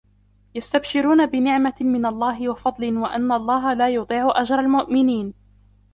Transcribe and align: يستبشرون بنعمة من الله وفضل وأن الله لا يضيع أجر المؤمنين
يستبشرون 0.55 1.25
بنعمة 1.25 1.73
من 1.81 2.05
الله 2.05 2.49
وفضل 2.49 2.97
وأن 2.97 3.31
الله 3.31 3.73
لا 3.73 3.89
يضيع 3.89 4.31
أجر 4.41 4.59
المؤمنين 4.59 5.33